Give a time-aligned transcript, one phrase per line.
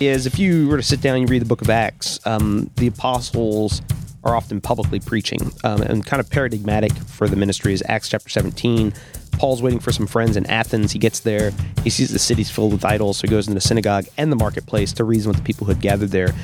[0.00, 2.86] is if you were to sit down and read the book of Acts, um, the
[2.86, 3.82] apostles
[4.24, 5.52] are often publicly preaching.
[5.62, 8.92] Um, and kind of paradigmatic for the ministry is Acts chapter 17.
[9.32, 10.92] Paul's waiting for some friends in Athens.
[10.92, 11.52] He gets there.
[11.82, 14.36] He sees the city's filled with idols, so he goes into the synagogue and the
[14.36, 16.34] marketplace to reason with the people who had gathered there.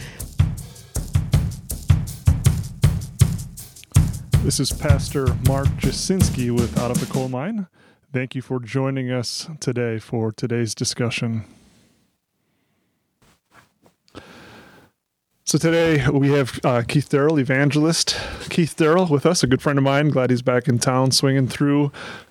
[4.43, 7.67] This is Pastor Mark Jasinski with Out of the Coal Mine.
[8.13, 11.45] Thank you for joining us today for today's discussion.
[15.51, 18.17] So today we have uh, Keith Darrell, evangelist.
[18.51, 20.11] Keith Darrell with us, a good friend of mine.
[20.11, 21.91] Glad he's back in town, swinging through,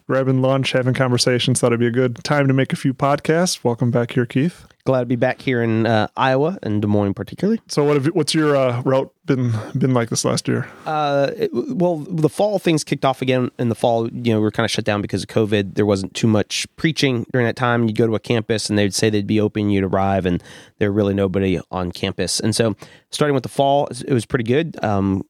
[0.09, 1.59] grabbing lunch, having conversations.
[1.59, 3.63] Thought it'd be a good time to make a few podcasts.
[3.63, 4.66] Welcome back here, Keith.
[4.84, 7.62] Glad to be back here in uh, Iowa and Des Moines, particularly.
[7.67, 10.67] So, what have, what's your uh, route been been like this last year?
[10.88, 14.09] Uh, it, well, the fall things kicked off again in the fall.
[14.09, 15.76] You know, we were kind of shut down because of COVID.
[15.76, 17.86] There wasn't too much preaching during that time.
[17.86, 19.70] You'd go to a campus and they'd say they'd be open.
[19.70, 20.41] You'd arrive and
[20.80, 22.39] there really nobody on campus.
[22.39, 22.76] And so,
[23.12, 24.84] starting with the fall, it was pretty good.
[24.84, 25.23] Um,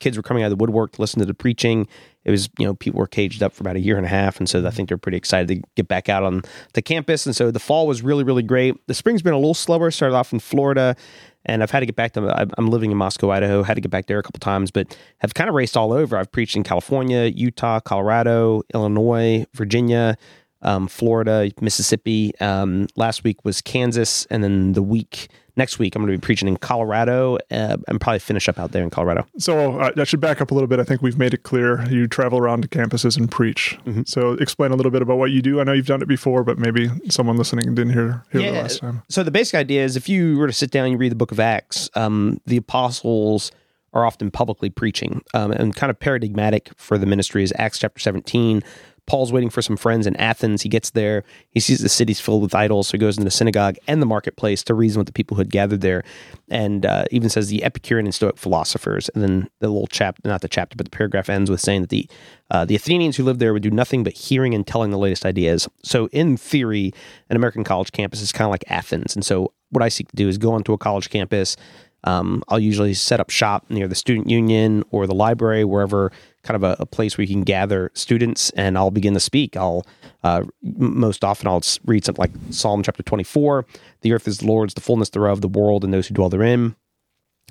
[0.00, 1.88] kids were coming out of the woodwork to listen to the preaching.
[2.24, 4.38] It was, you know, people were caged up for about a year and a half.
[4.38, 6.42] And so I think they're pretty excited to get back out on
[6.74, 7.24] the campus.
[7.24, 8.74] And so the fall was really, really great.
[8.88, 9.90] The spring's been a little slower.
[9.90, 10.96] Started off in Florida,
[11.44, 13.90] and I've had to get back to, I'm living in Moscow, Idaho, had to get
[13.90, 16.16] back there a couple times, but have kind of raced all over.
[16.16, 20.16] I've preached in California, Utah, Colorado, Illinois, Virginia,
[20.62, 22.32] um, Florida, Mississippi.
[22.40, 26.24] Um, last week was Kansas, and then the week next week I'm going to be
[26.24, 29.26] preaching in Colorado uh, and probably finish up out there in Colorado.
[29.38, 30.78] So uh, I should back up a little bit.
[30.78, 33.78] I think we've made it clear you travel around to campuses and preach.
[33.86, 34.02] Mm-hmm.
[34.06, 35.60] So explain a little bit about what you do.
[35.60, 38.52] I know you've done it before, but maybe someone listening didn't hear, hear yeah.
[38.52, 39.02] the last time.
[39.08, 41.32] So the basic idea is if you were to sit down and read the book
[41.32, 43.50] of Acts, um, the apostles
[43.92, 47.98] are often publicly preaching um, and kind of paradigmatic for the ministry is Acts chapter
[47.98, 48.62] 17
[49.06, 50.62] Paul's waiting for some friends in Athens.
[50.62, 51.24] He gets there.
[51.50, 54.06] He sees the city's filled with idols, so he goes into the synagogue and the
[54.06, 56.02] marketplace to reason with the people who had gathered there,
[56.48, 59.08] and uh, even says the Epicurean and Stoic philosophers.
[59.14, 61.90] And then the little chapter, not the chapter, but the paragraph ends with saying that
[61.90, 62.08] the
[62.50, 65.26] uh, the Athenians who lived there would do nothing but hearing and telling the latest
[65.26, 65.68] ideas.
[65.82, 66.92] So, in theory,
[67.28, 69.16] an American college campus is kind of like Athens.
[69.16, 71.56] And so, what I seek to do is go onto a college campus.
[72.04, 76.12] Um, I'll usually set up shop near the student union or the library, wherever
[76.46, 79.56] kind of a, a, place where you can gather students and I'll begin to speak.
[79.56, 79.84] I'll
[80.22, 83.66] uh, most often I'll read something like Psalm chapter 24.
[84.02, 86.76] The earth is the Lord's, the fullness thereof, the world and those who dwell therein.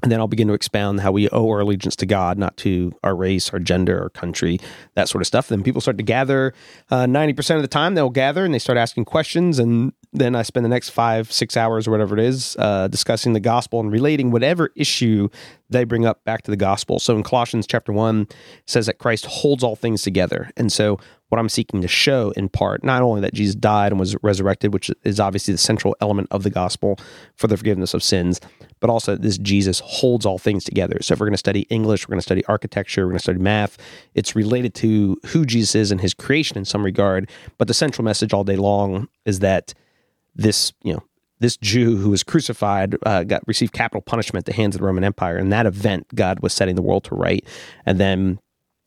[0.04, 2.92] And then I'll begin to expound how we owe our allegiance to God, not to
[3.04, 4.60] our race, our gender, our country,
[4.96, 5.48] that sort of stuff.
[5.48, 6.54] Then people start to gather.
[6.92, 9.58] Uh, 90% of the time, they'll gather and they start asking questions.
[9.58, 13.34] And then I spend the next five, six hours or whatever it is uh, discussing
[13.34, 15.30] the gospel and relating whatever issue
[15.70, 17.00] they bring up back to the gospel.
[17.00, 18.28] So in Colossians chapter 1,
[18.66, 20.52] says that Christ holds all things together.
[20.56, 21.00] And so
[21.30, 24.74] what I'm seeking to show in part, not only that Jesus died and was resurrected,
[24.74, 26.97] which is obviously the central element of the gospel
[27.36, 28.40] for the forgiveness of sins,
[28.80, 31.00] but also this Jesus holds all things together.
[31.02, 33.24] So if we're going to study English, we're going to study architecture, we're going to
[33.24, 33.78] study math,
[34.14, 37.30] it's related to who Jesus is and his creation in some regard.
[37.58, 39.74] But the central message all day long is that
[40.35, 41.03] this, you know,
[41.40, 44.88] this Jew who was crucified uh, got received capital punishment at the hands of the
[44.88, 45.38] Roman Empire.
[45.38, 47.46] In that event, God was setting the world to right,
[47.85, 48.40] and then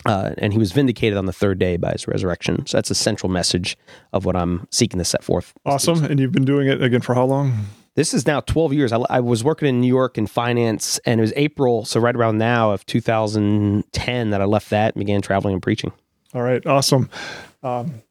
[0.07, 2.65] uh, and he was vindicated on the third day by his resurrection.
[2.67, 3.77] So that's a central message
[4.13, 5.53] of what I'm seeking to set forth.
[5.67, 6.05] Awesome.
[6.05, 7.67] And you've been doing it again for how long?
[7.95, 8.93] This is now 12 years.
[8.93, 12.15] I, I, was working in New York in finance, and it was April, so right
[12.15, 15.91] around now of 2010 that I left that and began traveling and preaching.
[16.33, 16.65] All right.
[16.65, 17.11] Awesome.
[17.65, 18.03] Um,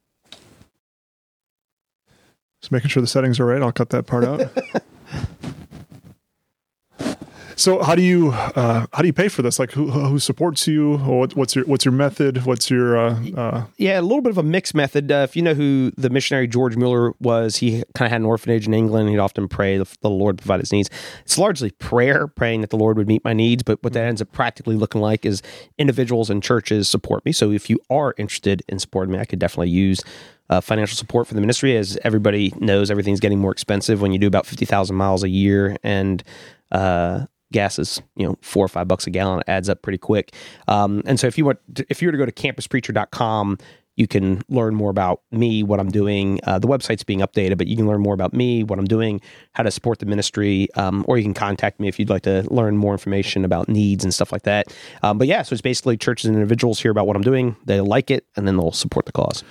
[2.67, 3.61] just making sure the settings are right.
[3.61, 4.41] I'll cut that part out.
[7.57, 9.57] So how do you uh, how do you pay for this?
[9.57, 10.97] Like who, who supports you?
[10.97, 12.45] What, what's your what's your method?
[12.45, 13.65] What's your uh, uh...
[13.77, 13.99] yeah?
[13.99, 15.11] A little bit of a mixed method.
[15.11, 18.27] Uh, if you know who the missionary George Mueller was, he kind of had an
[18.27, 19.09] orphanage in England.
[19.09, 20.91] He'd often pray the, the Lord provide his needs.
[21.23, 23.63] It's largely prayer, praying that the Lord would meet my needs.
[23.63, 25.41] But what that ends up practically looking like is
[25.79, 27.31] individuals and churches support me.
[27.31, 30.03] So if you are interested in supporting me, I could definitely use
[30.51, 31.75] uh, financial support for the ministry.
[31.75, 35.75] As everybody knows, everything's getting more expensive when you do about 50,000 miles a year.
[35.83, 36.23] And
[36.71, 39.39] uh, gas is you know four or five bucks a gallon.
[39.39, 40.33] It adds up pretty quick.
[40.67, 43.57] Um, and so if you want, to, if you were to go to campuspreacher.com,
[43.97, 46.39] you can learn more about me, what I'm doing.
[46.43, 49.19] Uh, the website's being updated, but you can learn more about me, what I'm doing,
[49.53, 52.45] how to support the ministry, um, or you can contact me if you'd like to
[52.53, 54.73] learn more information about needs and stuff like that.
[55.01, 57.81] Um, but yeah, so it's basically churches and individuals hear about what I'm doing, they
[57.81, 59.43] like it, and then they'll support the cause.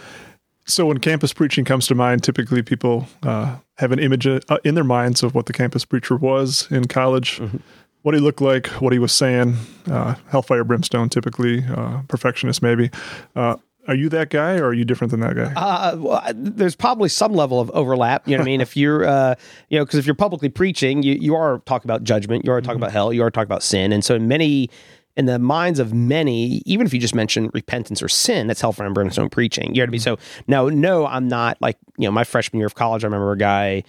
[0.65, 4.75] So when campus preaching comes to mind, typically people uh, have an image uh, in
[4.75, 7.39] their minds of what the campus preacher was in college.
[7.39, 7.59] Mm-hmm
[8.07, 9.57] what he looked like, what he was saying,
[9.91, 12.89] uh, hellfire brimstone, typically uh, perfectionist, maybe.
[13.35, 13.57] Uh,
[13.89, 15.53] are you that guy or are you different than that guy?
[15.57, 18.29] Uh, well, there's probably some level of overlap.
[18.29, 18.61] You know what I mean?
[18.61, 19.35] If you're, uh,
[19.71, 22.61] you know, because if you're publicly preaching, you, you are talking about judgment, you are
[22.61, 22.85] talking mm-hmm.
[22.85, 23.91] about hell, you are talking about sin.
[23.91, 24.71] And so in many,
[25.17, 28.87] in the minds of many, even if you just mention repentance or sin, that's hellfire
[28.87, 29.75] for brimstone preaching.
[29.75, 30.01] You know what I mean?
[30.01, 33.33] So no, no, I'm not like, you know, my freshman year of college, I remember
[33.33, 33.83] a guy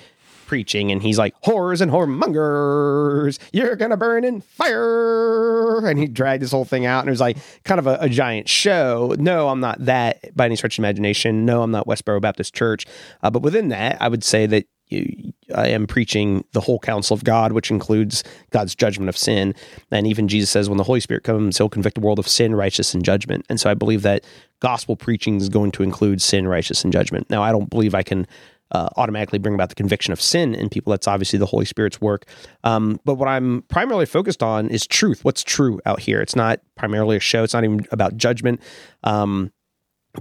[0.48, 5.86] preaching and he's like, whores and whoremongers, you're going to burn in fire.
[5.86, 8.10] And he dragged this whole thing out and it was like kind of a, a,
[8.10, 9.14] giant show.
[9.20, 11.46] No, I'm not that by any stretch of imagination.
[11.46, 12.86] No, I'm not Westboro Baptist Church.
[13.22, 17.14] Uh, but within that, I would say that you, I am preaching the whole counsel
[17.14, 19.54] of God, which includes God's judgment of sin.
[19.92, 22.56] And even Jesus says, when the Holy Spirit comes, he'll convict the world of sin,
[22.56, 23.46] righteousness, and judgment.
[23.50, 24.24] And so I believe that
[24.62, 27.30] gospel preaching is going to include sin, righteousness, and judgment.
[27.30, 28.28] Now, I don't believe I can
[28.72, 30.92] uh, automatically bring about the conviction of sin in people.
[30.92, 32.26] That's obviously the Holy Spirit's work.
[32.64, 35.24] Um, but what I'm primarily focused on is truth.
[35.24, 36.22] What's true out here?
[36.22, 37.44] It's not primarily a show.
[37.44, 38.62] It's not even about judgment.
[39.04, 39.52] Um,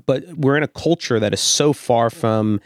[0.05, 2.61] but we're in a culture that is so far from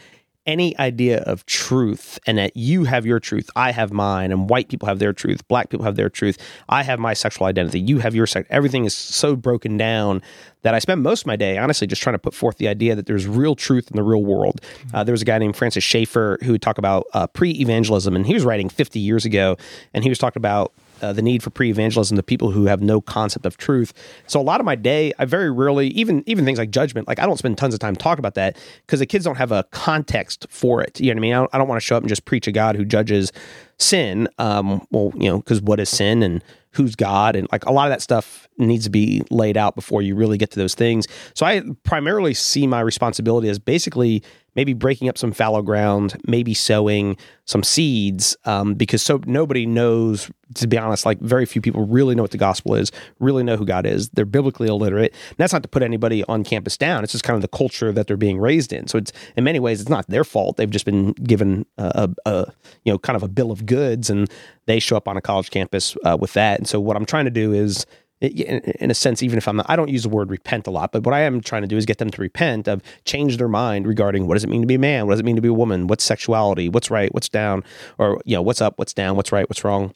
[0.45, 4.69] any idea of truth and that you have your truth, I have mine, and white
[4.69, 6.37] people have their truth, black people have their truth,
[6.69, 8.47] I have my sexual identity, you have your sex.
[8.49, 10.21] Everything is so broken down
[10.63, 12.95] that I spend most of my day, honestly, just trying to put forth the idea
[12.95, 14.61] that there's real truth in the real world.
[14.93, 18.15] Uh, there was a guy named Francis Schaeffer who would talk about uh, pre evangelism,
[18.15, 19.57] and he was writing 50 years ago,
[19.93, 23.01] and he was talking about uh, the need for pre-evangelism to people who have no
[23.01, 23.93] concept of truth.
[24.27, 27.19] So a lot of my day, I very rarely, even even things like judgment, like
[27.19, 29.63] I don't spend tons of time talking about that because the kids don't have a
[29.71, 30.99] context for it.
[30.99, 31.33] You know what I mean?
[31.33, 33.31] I don't, don't want to show up and just preach a God who judges
[33.77, 34.27] sin.
[34.37, 36.43] Um, well, you know, because what is sin and
[36.73, 40.01] who's God and like a lot of that stuff needs to be laid out before
[40.01, 41.07] you really get to those things.
[41.33, 44.23] So I primarily see my responsibility as basically
[44.55, 50.29] maybe breaking up some fallow ground, maybe sowing some seeds, um, because so nobody knows.
[50.55, 53.55] To be honest, like very few people really know what the gospel is, really know
[53.55, 54.09] who God is.
[54.09, 55.13] They're biblically illiterate.
[55.29, 57.05] And that's not to put anybody on campus down.
[57.05, 58.87] It's just kind of the culture that they're being raised in.
[58.87, 60.57] So it's in many ways it's not their fault.
[60.57, 62.53] They've just been given a, a, a
[62.83, 64.29] you know kind of a bill of goods, and
[64.65, 66.59] they show up on a college campus uh, with that.
[66.59, 67.85] And so what I'm trying to do is
[68.21, 70.91] in a sense, even if I'm not, I don't use the word repent a lot,
[70.91, 73.47] but what I am trying to do is get them to repent of change their
[73.47, 75.07] mind regarding what does it mean to be a man?
[75.07, 75.87] What does it mean to be a woman?
[75.87, 76.69] What's sexuality?
[76.69, 77.13] What's right?
[77.13, 77.63] What's down?
[77.97, 78.77] Or, you know, what's up?
[78.77, 79.15] What's down?
[79.15, 79.49] What's right?
[79.49, 79.93] What's wrong?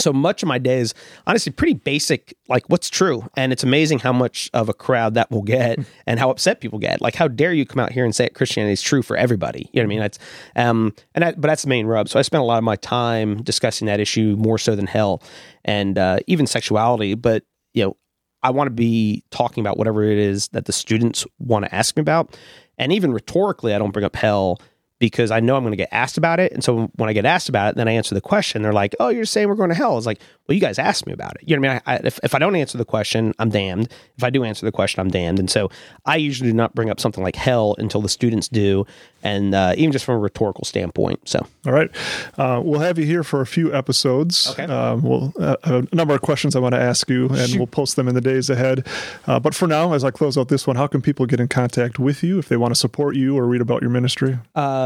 [0.00, 0.94] So much of my day is
[1.26, 3.28] honestly pretty basic, like what's true.
[3.36, 6.78] And it's amazing how much of a crowd that will get and how upset people
[6.78, 7.00] get.
[7.00, 9.70] Like, how dare you come out here and say Christianity is true for everybody?
[9.72, 10.00] You know what I mean?
[10.00, 10.18] That's,
[10.56, 12.08] um, and that, but that's the main rub.
[12.08, 15.22] So I spent a lot of my time discussing that issue more so than hell
[15.64, 17.14] and uh, even sexuality.
[17.14, 17.96] But, you know,
[18.42, 21.96] I want to be talking about whatever it is that the students want to ask
[21.96, 22.36] me about.
[22.78, 24.60] And even rhetorically, I don't bring up hell
[25.02, 26.52] because I know I'm going to get asked about it.
[26.52, 28.62] And so when I get asked about it, then I answer the question.
[28.62, 31.06] They're like, "Oh, you're saying we're going to hell?" It's like, well, you guys asked
[31.06, 31.42] me about it.
[31.48, 31.82] You know what I mean?
[31.86, 33.88] I, I, if, if I don't answer the question, I'm damned.
[34.16, 35.38] If I do answer the question, I'm damned.
[35.38, 35.70] And so
[36.04, 38.84] I usually do not bring up something like hell until the students do,
[39.22, 41.28] and uh, even just from a rhetorical standpoint.
[41.28, 41.90] So, all right,
[42.38, 44.50] uh, we'll have you here for a few episodes.
[44.50, 44.64] Okay.
[44.64, 47.58] Um, we'll uh, have a number of questions I want to ask you, and Shoot.
[47.58, 48.86] we'll post them in the days ahead.
[49.26, 51.48] Uh, but for now, as I close out this one, how can people get in
[51.48, 54.38] contact with you if they want to support you or read about your ministry?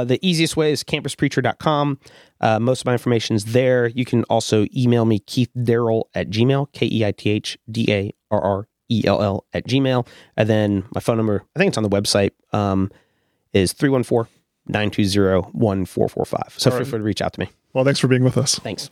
[0.07, 1.99] The easiest way is campuspreacher.com.
[2.41, 3.89] Uh, most of my information is there.
[3.89, 7.87] You can also email me, Keith Darrell at Gmail, K E I T H D
[7.91, 10.07] A R R E L L at Gmail.
[10.37, 12.91] And then my phone number, I think it's on the website, um,
[13.53, 14.33] is 314
[14.67, 16.55] 920 1445.
[16.59, 16.89] So All feel right.
[16.89, 17.51] free to reach out to me.
[17.73, 18.57] Well, thanks for being with us.
[18.57, 18.91] Thanks.